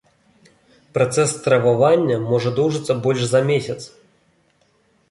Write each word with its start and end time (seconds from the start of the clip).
Працэс 0.97 1.29
стрававання 1.39 2.17
можа 2.31 2.55
доўжыцца 2.61 2.93
больш 3.05 3.21
за 3.37 3.45
месяц. 3.53 3.79